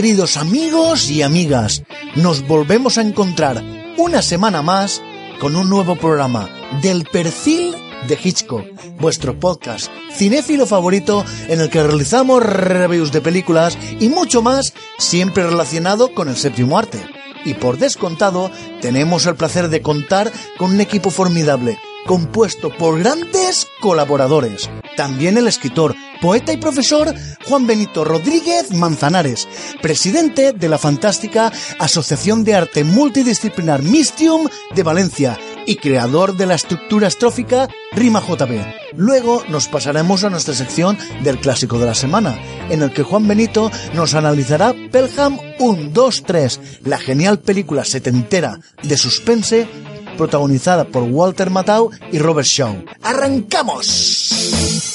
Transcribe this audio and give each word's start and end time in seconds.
queridos 0.00 0.38
amigos 0.38 1.10
y 1.10 1.20
amigas. 1.20 1.82
Nos 2.14 2.48
volvemos 2.48 2.96
a 2.96 3.02
encontrar 3.02 3.62
una 3.98 4.22
semana 4.22 4.62
más 4.62 5.02
con 5.38 5.54
un 5.54 5.68
nuevo 5.68 5.94
programa 5.94 6.48
del 6.80 7.04
perfil 7.04 7.74
de 8.08 8.18
Hitchcock, 8.24 8.64
vuestro 8.98 9.38
podcast 9.38 9.92
cinéfilo 10.10 10.64
favorito 10.64 11.22
en 11.48 11.60
el 11.60 11.68
que 11.68 11.82
realizamos 11.82 12.42
reviews 12.42 13.12
de 13.12 13.20
películas 13.20 13.76
y 14.00 14.08
mucho 14.08 14.40
más, 14.40 14.72
siempre 14.96 15.44
relacionado 15.44 16.14
con 16.14 16.30
el 16.30 16.36
séptimo 16.38 16.78
arte. 16.78 17.04
Y 17.44 17.52
por 17.52 17.76
descontado, 17.76 18.50
tenemos 18.80 19.26
el 19.26 19.34
placer 19.34 19.68
de 19.68 19.82
contar 19.82 20.32
con 20.56 20.70
un 20.70 20.80
equipo 20.80 21.10
formidable, 21.10 21.78
compuesto 22.06 22.74
por 22.74 22.98
grandes 22.98 23.68
colaboradores. 23.82 24.70
También 24.96 25.36
el 25.36 25.46
escritor, 25.46 25.94
poeta 26.20 26.52
y 26.52 26.56
profesor 26.56 27.14
Juan 27.48 27.66
Benito 27.66 28.04
Rodríguez 28.04 28.72
Manzanares, 28.72 29.48
presidente 29.80 30.52
de 30.52 30.68
la 30.68 30.78
fantástica 30.78 31.52
Asociación 31.78 32.44
de 32.44 32.54
Arte 32.54 32.84
Multidisciplinar 32.84 33.82
Mistium 33.82 34.48
de 34.74 34.82
Valencia 34.82 35.38
y 35.66 35.76
creador 35.76 36.36
de 36.36 36.46
la 36.46 36.54
estructura 36.54 37.08
estrófica 37.08 37.68
Rima 37.92 38.20
JB. 38.20 38.60
Luego 38.96 39.42
nos 39.48 39.68
pasaremos 39.68 40.24
a 40.24 40.30
nuestra 40.30 40.54
sección 40.54 40.98
del 41.22 41.38
clásico 41.38 41.78
de 41.78 41.86
la 41.86 41.94
semana, 41.94 42.38
en 42.70 42.82
el 42.82 42.92
que 42.92 43.02
Juan 43.02 43.26
Benito 43.26 43.70
nos 43.94 44.14
analizará 44.14 44.74
Pelham 44.90 45.38
1, 45.58 45.90
2, 45.92 46.22
3, 46.26 46.60
la 46.84 46.98
genial 46.98 47.38
película 47.38 47.84
setentera 47.84 48.58
de 48.82 48.96
suspense 48.96 49.68
protagonizada 50.16 50.84
por 50.84 51.04
Walter 51.04 51.50
Matthau 51.50 51.90
y 52.12 52.18
Robert 52.18 52.46
Shaw. 52.46 52.84
¡Arrancamos! 53.02 54.89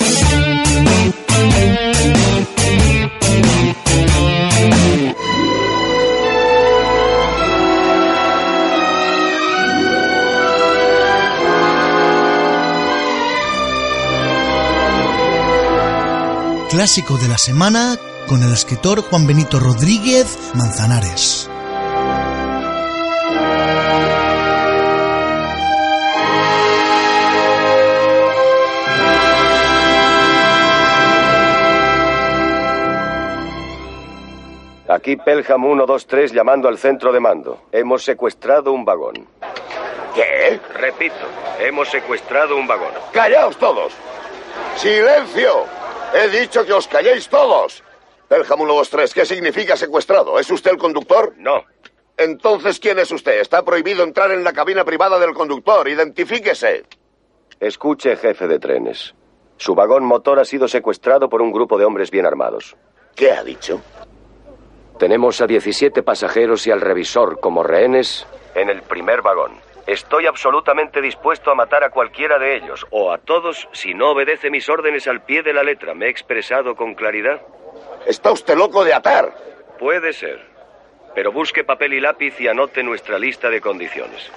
Clásico 16.76 17.18
de 17.18 17.30
la 17.30 17.38
semana 17.38 17.98
con 18.28 18.44
el 18.44 18.52
escritor 18.52 19.02
Juan 19.02 19.26
Benito 19.26 19.60
Rodríguez 19.60 20.38
Manzanares. 20.56 21.50
Aquí 35.06 35.18
Pelham 35.18 35.62
123 35.62 36.32
llamando 36.32 36.68
al 36.68 36.80
centro 36.80 37.14
de 37.14 37.20
mando. 37.20 37.66
Hemos 37.72 38.04
secuestrado 38.04 38.72
un 38.72 38.84
vagón. 38.84 39.28
¿Qué? 40.16 40.60
Repito, 40.74 41.28
hemos 41.60 41.90
secuestrado 41.90 42.58
un 42.58 42.66
vagón. 42.66 42.90
¡Callaos 43.14 43.56
todos! 43.58 43.94
¡Silencio! 44.76 45.66
He 46.12 46.28
dicho 46.30 46.66
que 46.66 46.74
os 46.74 46.88
calléis 46.88 47.30
todos. 47.30 47.84
Pelham 48.28 48.58
123, 48.58 49.14
¿qué 49.14 49.26
significa 49.28 49.78
secuestrado? 49.78 50.40
¿Es 50.40 50.50
usted 50.50 50.72
el 50.72 50.80
conductor? 50.80 51.36
No. 51.38 51.64
Entonces, 52.18 52.80
¿quién 52.80 52.98
es 52.98 53.12
usted? 53.12 53.40
Está 53.42 53.62
prohibido 53.62 54.04
entrar 54.04 54.32
en 54.32 54.44
la 54.44 54.54
cabina 54.54 54.84
privada 54.84 55.20
del 55.20 55.36
conductor. 55.36 55.88
Identifíquese. 55.88 56.84
Escuche, 57.60 58.16
jefe 58.16 58.48
de 58.48 58.58
trenes. 58.58 59.14
Su 59.58 59.76
vagón 59.76 60.04
motor 60.04 60.40
ha 60.40 60.46
sido 60.46 60.68
secuestrado 60.68 61.30
por 61.30 61.44
un 61.44 61.52
grupo 61.52 61.78
de 61.78 61.86
hombres 61.86 62.10
bien 62.10 62.26
armados. 62.26 62.76
¿Qué 63.16 63.32
ha 63.32 63.44
dicho? 63.44 63.80
Tenemos 65.00 65.42
a 65.42 65.48
17 65.48 66.04
pasajeros 66.04 66.66
y 66.68 66.72
al 66.72 66.80
revisor 66.80 67.40
como 67.40 67.64
rehenes 67.64 68.26
en 68.56 68.70
el 68.70 68.82
primer 68.82 69.22
vagón. 69.22 69.54
Estoy 69.88 70.26
absolutamente 70.26 71.02
dispuesto 71.02 71.52
a 71.52 71.56
matar 71.56 71.84
a 71.84 71.92
cualquiera 71.92 72.40
de 72.40 72.56
ellos, 72.56 72.88
o 72.90 73.12
a 73.12 73.20
todos, 73.20 73.68
si 73.72 73.94
no 73.94 74.12
obedece 74.12 74.50
mis 74.50 74.68
órdenes 74.70 75.08
al 75.08 75.22
pie 75.24 75.44
de 75.44 75.54
la 75.54 75.64
letra. 75.64 75.94
¿Me 75.94 76.08
he 76.08 76.10
expresado 76.10 76.76
con 76.76 76.96
claridad? 76.96 77.42
Está 78.08 78.32
usted 78.32 78.56
loco 78.56 78.84
de 78.84 78.94
atar. 78.94 79.36
Puede 79.78 80.14
ser. 80.14 80.40
Pero 81.14 81.32
busque 81.32 81.64
papel 81.64 81.94
y 81.94 82.00
lápiz 82.00 82.40
y 82.40 82.48
anote 82.48 82.82
nuestra 82.82 83.20
lista 83.20 83.50
de 83.50 83.62
condiciones. 83.62 84.32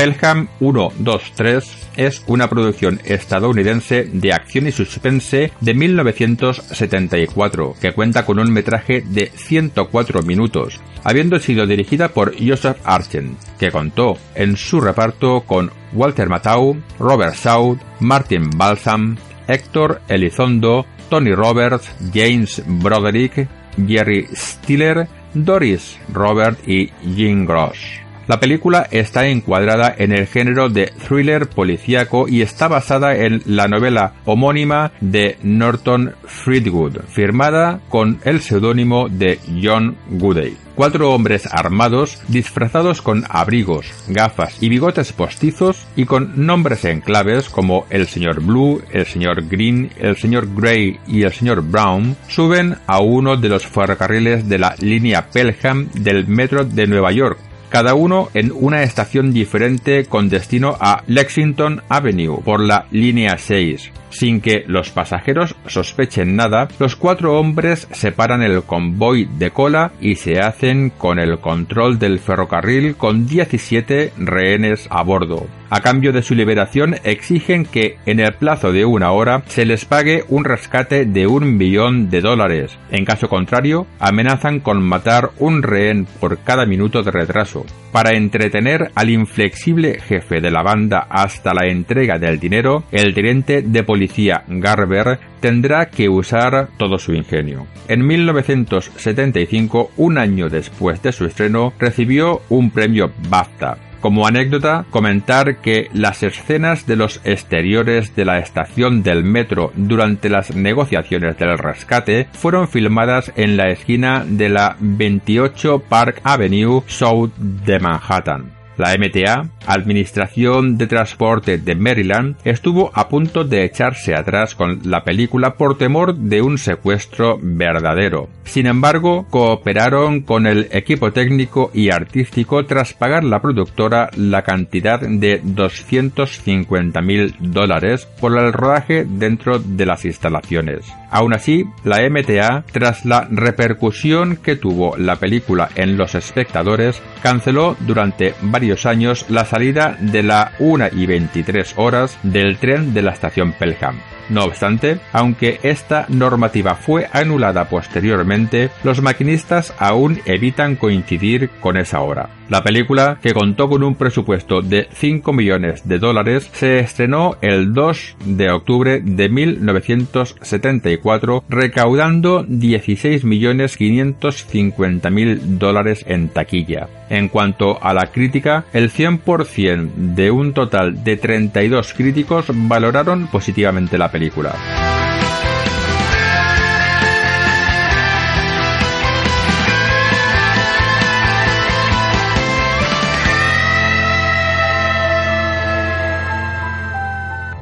Pelham 0.00 0.48
123 0.60 1.90
es 1.98 2.24
una 2.26 2.48
producción 2.48 2.98
estadounidense 3.04 4.04
de 4.04 4.32
acción 4.32 4.66
y 4.66 4.72
suspense 4.72 5.52
de 5.60 5.74
1974 5.74 7.74
que 7.78 7.92
cuenta 7.92 8.24
con 8.24 8.38
un 8.38 8.50
metraje 8.50 9.02
de 9.02 9.26
104 9.26 10.22
minutos, 10.22 10.80
habiendo 11.04 11.38
sido 11.38 11.66
dirigida 11.66 12.08
por 12.08 12.34
Joseph 12.34 12.78
Argent, 12.82 13.38
que 13.58 13.70
contó 13.70 14.16
en 14.34 14.56
su 14.56 14.80
reparto 14.80 15.42
con 15.42 15.70
Walter 15.92 16.30
Matthau, 16.30 16.80
Robert 16.98 17.34
Shaw, 17.34 17.78
Martin 18.00 18.48
Balsam, 18.56 19.18
Héctor 19.48 20.00
Elizondo, 20.08 20.86
Tony 21.10 21.34
Roberts, 21.34 21.94
James 22.14 22.62
Broderick, 22.66 23.46
Jerry 23.86 24.28
Stiller, 24.32 25.06
Doris 25.34 25.98
Robert 26.10 26.66
y 26.66 26.90
Jim 27.14 27.44
Gross. 27.44 28.00
La 28.30 28.38
película 28.38 28.86
está 28.92 29.26
encuadrada 29.26 29.92
en 29.98 30.12
el 30.12 30.28
género 30.28 30.68
de 30.68 30.92
thriller 31.08 31.48
policíaco 31.48 32.28
y 32.28 32.42
está 32.42 32.68
basada 32.68 33.16
en 33.16 33.42
la 33.44 33.66
novela 33.66 34.12
homónima 34.24 34.92
de 35.00 35.36
Norton 35.42 36.14
Friedwood, 36.26 36.98
firmada 37.08 37.80
con 37.88 38.20
el 38.22 38.40
seudónimo 38.40 39.08
de 39.08 39.40
John 39.60 39.96
Goodey. 40.10 40.56
Cuatro 40.76 41.12
hombres 41.12 41.48
armados, 41.50 42.22
disfrazados 42.28 43.02
con 43.02 43.24
abrigos, 43.28 43.92
gafas 44.06 44.62
y 44.62 44.68
bigotes 44.68 45.12
postizos 45.12 45.88
y 45.96 46.04
con 46.04 46.46
nombres 46.46 46.84
en 46.84 47.00
claves 47.00 47.48
como 47.48 47.86
el 47.90 48.06
señor 48.06 48.42
Blue, 48.42 48.80
el 48.92 49.06
señor 49.06 49.48
Green, 49.48 49.90
el 49.98 50.16
señor 50.16 50.46
Gray 50.54 51.00
y 51.08 51.24
el 51.24 51.32
señor 51.32 51.62
Brown, 51.62 52.16
suben 52.28 52.76
a 52.86 53.00
uno 53.00 53.36
de 53.36 53.48
los 53.48 53.66
ferrocarriles 53.66 54.48
de 54.48 54.58
la 54.58 54.76
línea 54.78 55.26
Pelham 55.30 55.88
del 55.94 56.28
metro 56.28 56.64
de 56.64 56.86
Nueva 56.86 57.10
York 57.10 57.49
cada 57.70 57.94
uno 57.94 58.28
en 58.34 58.52
una 58.52 58.82
estación 58.82 59.32
diferente 59.32 60.04
con 60.04 60.28
destino 60.28 60.76
a 60.80 61.02
Lexington 61.06 61.82
Avenue 61.88 62.42
por 62.44 62.60
la 62.60 62.86
línea 62.90 63.38
6. 63.38 63.99
Sin 64.10 64.40
que 64.40 64.64
los 64.66 64.90
pasajeros 64.90 65.54
sospechen 65.66 66.36
nada, 66.36 66.68
los 66.78 66.96
cuatro 66.96 67.38
hombres 67.38 67.88
separan 67.92 68.42
el 68.42 68.62
convoy 68.64 69.28
de 69.38 69.50
cola 69.50 69.92
y 70.00 70.16
se 70.16 70.40
hacen 70.40 70.90
con 70.90 71.18
el 71.18 71.38
control 71.38 71.98
del 71.98 72.18
ferrocarril 72.18 72.96
con 72.96 73.26
17 73.26 74.12
rehenes 74.18 74.86
a 74.90 75.02
bordo. 75.02 75.46
A 75.72 75.82
cambio 75.82 76.12
de 76.12 76.22
su 76.22 76.34
liberación 76.34 76.96
exigen 77.04 77.64
que 77.64 77.96
en 78.04 78.18
el 78.18 78.34
plazo 78.34 78.72
de 78.72 78.84
una 78.84 79.12
hora 79.12 79.44
se 79.46 79.64
les 79.64 79.84
pague 79.84 80.24
un 80.28 80.44
rescate 80.44 81.06
de 81.06 81.28
un 81.28 81.58
billón 81.58 82.10
de 82.10 82.20
dólares. 82.20 82.76
En 82.90 83.04
caso 83.04 83.28
contrario, 83.28 83.86
amenazan 84.00 84.58
con 84.58 84.82
matar 84.82 85.30
un 85.38 85.62
rehén 85.62 86.08
por 86.18 86.38
cada 86.38 86.66
minuto 86.66 87.04
de 87.04 87.12
retraso. 87.12 87.64
Para 87.92 88.16
entretener 88.16 88.90
al 88.96 89.10
inflexible 89.10 90.00
jefe 90.00 90.40
de 90.40 90.50
la 90.50 90.62
banda 90.62 91.06
hasta 91.08 91.54
la 91.54 91.68
entrega 91.68 92.18
del 92.18 92.40
dinero, 92.40 92.82
el 92.90 93.14
teniente 93.14 93.62
de 93.62 93.84
policía 93.84 93.99
Garber 94.48 95.18
tendrá 95.40 95.90
que 95.90 96.08
usar 96.08 96.68
todo 96.76 96.98
su 96.98 97.12
ingenio. 97.12 97.66
En 97.88 98.06
1975, 98.06 99.90
un 99.96 100.18
año 100.18 100.48
después 100.48 101.02
de 101.02 101.12
su 101.12 101.24
estreno, 101.24 101.72
recibió 101.78 102.42
un 102.48 102.70
premio 102.70 103.12
BAFTA 103.28 103.78
como 104.00 104.26
anécdota, 104.26 104.86
comentar 104.90 105.58
que 105.58 105.88
las 105.92 106.22
escenas 106.22 106.86
de 106.86 106.96
los 106.96 107.20
exteriores 107.24 108.16
de 108.16 108.24
la 108.24 108.38
estación 108.38 109.02
del 109.02 109.24
metro 109.24 109.72
durante 109.76 110.30
las 110.30 110.56
negociaciones 110.56 111.36
del 111.38 111.58
rescate 111.58 112.26
fueron 112.32 112.68
filmadas 112.68 113.30
en 113.36 113.56
la 113.56 113.68
esquina 113.70 114.24
de 114.26 114.48
la 114.48 114.76
28 114.80 115.84
Park 115.88 116.20
Avenue 116.24 116.82
South 116.86 117.32
de 117.36 117.78
Manhattan. 117.78 118.52
La 118.78 118.96
MTA, 118.96 119.50
Administración 119.72 120.76
de 120.76 120.88
Transporte 120.88 121.58
de 121.58 121.76
Maryland, 121.76 122.36
estuvo 122.44 122.90
a 122.92 123.08
punto 123.08 123.44
de 123.44 123.64
echarse 123.64 124.14
atrás 124.14 124.56
con 124.56 124.80
la 124.84 125.04
película 125.04 125.54
por 125.54 125.78
temor 125.78 126.16
de 126.16 126.42
un 126.42 126.58
secuestro 126.58 127.38
verdadero. 127.40 128.28
Sin 128.44 128.66
embargo, 128.66 129.26
cooperaron 129.30 130.22
con 130.22 130.46
el 130.46 130.66
equipo 130.72 131.12
técnico 131.12 131.70
y 131.72 131.90
artístico 131.90 132.66
tras 132.66 132.94
pagar 132.94 133.22
la 133.22 133.40
productora 133.40 134.10
la 134.16 134.42
cantidad 134.42 135.00
de 135.00 135.40
250 135.44 137.00
mil 137.00 137.34
dólares 137.38 138.06
por 138.20 138.36
el 138.36 138.52
rodaje 138.52 139.04
dentro 139.08 139.60
de 139.60 139.86
las 139.86 140.04
instalaciones. 140.04 140.84
Aún 141.12 141.34
así, 141.34 141.64
la 141.84 142.08
MTA, 142.08 142.64
tras 142.72 143.04
la 143.04 143.26
repercusión 143.30 144.36
que 144.36 144.56
tuvo 144.56 144.96
la 144.96 145.16
película 145.16 145.68
en 145.74 145.96
los 145.96 146.14
espectadores, 146.14 147.02
canceló 147.22 147.76
durante 147.80 148.34
varios 148.42 148.86
años 148.86 149.26
la 149.28 149.44
salida 149.44 149.59
de 150.00 150.22
la 150.22 150.52
1 150.58 150.88
y 150.92 151.06
23 151.06 151.74
horas 151.76 152.18
del 152.22 152.56
tren 152.56 152.94
de 152.94 153.02
la 153.02 153.12
estación 153.12 153.52
Pelham. 153.52 154.00
No 154.30 154.44
obstante, 154.44 155.00
aunque 155.12 155.58
esta 155.64 156.06
normativa 156.08 156.76
fue 156.76 157.08
anulada 157.12 157.68
posteriormente, 157.68 158.70
los 158.84 159.02
maquinistas 159.02 159.74
aún 159.78 160.20
evitan 160.24 160.76
coincidir 160.76 161.50
con 161.60 161.76
esa 161.76 162.00
hora. 162.00 162.30
La 162.50 162.62
película, 162.64 163.18
que 163.22 163.32
contó 163.32 163.68
con 163.68 163.84
un 163.84 163.94
presupuesto 163.94 164.60
de 164.60 164.88
5 164.92 165.32
millones 165.32 165.86
de 165.86 166.00
dólares, 166.00 166.50
se 166.52 166.80
estrenó 166.80 167.36
el 167.42 167.72
2 167.72 168.16
de 168.24 168.50
octubre 168.50 169.00
de 169.00 169.28
1974, 169.28 171.44
recaudando 171.48 172.42
16 172.42 173.24
millones 173.24 173.76
550 173.76 175.10
mil 175.10 175.60
dólares 175.60 176.04
en 176.08 176.28
taquilla. 176.28 176.88
En 177.08 177.28
cuanto 177.28 177.80
a 177.82 177.94
la 177.94 178.06
crítica, 178.06 178.64
el 178.72 178.90
100% 178.90 179.92
de 179.94 180.32
un 180.32 180.52
total 180.52 181.04
de 181.04 181.16
32 181.16 181.94
críticos 181.94 182.46
valoraron 182.48 183.28
positivamente 183.28 183.96
la 183.96 184.10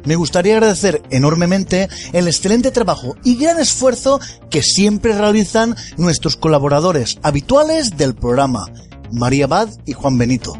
Me 0.05 0.15
gustaría 0.15 0.55
agradecer 0.55 1.01
enormemente 1.11 1.87
el 2.13 2.27
excelente 2.27 2.71
trabajo 2.71 3.15
y 3.23 3.35
gran 3.35 3.59
esfuerzo 3.59 4.19
que 4.49 4.63
siempre 4.63 5.13
realizan 5.13 5.75
nuestros 5.97 6.35
colaboradores 6.35 7.19
habituales 7.21 7.95
del 7.95 8.15
programa, 8.15 8.65
María 9.11 9.47
Bad 9.47 9.69
y 9.85 9.93
Juan 9.93 10.17
Benito. 10.17 10.53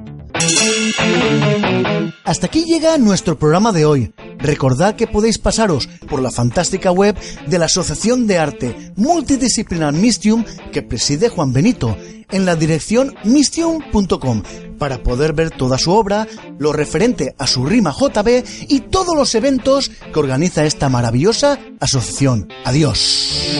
Hasta 2.24 2.46
aquí 2.46 2.66
llega 2.66 2.98
nuestro 3.00 3.40
programa 3.40 3.72
de 3.72 3.86
hoy. 3.86 4.14
Recordad 4.40 4.96
que 4.96 5.08
podéis 5.08 5.38
pasaros 5.38 5.88
por 6.10 6.22
la 6.22 6.32
fantástica 6.32 6.92
web 6.92 7.16
de 7.48 7.60
la 7.60 7.66
Asociación 7.66 8.28
de 8.28 8.38
Arte 8.38 8.92
Multidisciplinar 8.96 9.94
Mistium 9.94 10.44
que 10.72 10.82
preside 10.82 11.30
Juan 11.30 11.54
Benito 11.54 11.98
en 12.32 12.46
la 12.46 12.56
dirección 12.56 13.16
mistium.com 13.24 14.44
para 14.78 15.04
poder 15.04 15.34
ver 15.34 15.52
toda 15.52 15.78
su 15.78 15.92
obra, 15.92 16.28
lo 16.58 16.72
referente 16.72 17.36
a 17.38 17.48
su 17.48 17.66
rima 17.66 17.92
JB 17.92 18.44
y 18.70 18.80
todos 18.82 19.16
los 19.16 19.36
eventos 19.36 19.90
que 19.90 20.20
organiza 20.20 20.66
esta 20.66 20.90
maravillosa 20.90 21.60
asociación. 21.80 22.48
Adiós. 22.66 23.60